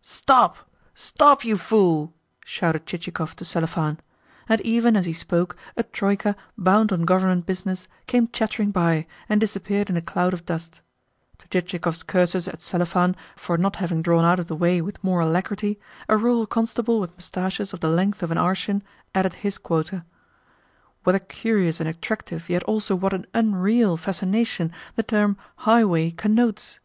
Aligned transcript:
"Stop, 0.00 0.70
stop, 0.94 1.44
you 1.44 1.58
fool!" 1.58 2.14
shouted 2.46 2.86
Chichikov 2.86 3.36
to 3.36 3.44
Selifan; 3.44 3.98
and 4.48 4.58
even 4.62 4.96
as 4.96 5.04
he 5.04 5.12
spoke 5.12 5.54
a 5.76 5.82
troika, 5.82 6.34
bound 6.56 6.92
on 6.92 7.02
Government 7.02 7.44
business, 7.44 7.86
came 8.06 8.26
chattering 8.32 8.70
by, 8.70 9.06
and 9.28 9.38
disappeared 9.38 9.90
in 9.90 9.96
a 9.98 10.00
cloud 10.00 10.32
of 10.32 10.46
dust. 10.46 10.80
To 11.40 11.48
Chichikov's 11.48 12.04
curses 12.04 12.48
at 12.48 12.62
Selifan 12.62 13.14
for 13.36 13.58
not 13.58 13.76
having 13.76 14.00
drawn 14.00 14.24
out 14.24 14.40
of 14.40 14.46
the 14.46 14.56
way 14.56 14.80
with 14.80 15.04
more 15.04 15.20
alacrity 15.20 15.78
a 16.08 16.16
rural 16.16 16.46
constable 16.46 16.98
with 16.98 17.14
moustaches 17.14 17.74
of 17.74 17.80
the 17.80 17.90
length 17.90 18.22
of 18.22 18.30
an 18.30 18.38
arshin 18.38 18.80
added 19.14 19.34
his 19.44 19.58
quota. 19.58 20.06
What 21.04 21.14
a 21.14 21.20
curious 21.20 21.80
and 21.80 21.88
attractive, 21.90 22.48
yet 22.48 22.62
also 22.62 22.94
what 22.94 23.12
an 23.12 23.26
unreal, 23.34 23.98
fascination 23.98 24.72
the 24.94 25.02
term 25.02 25.36
"highway" 25.56 26.12
connotes! 26.12 26.80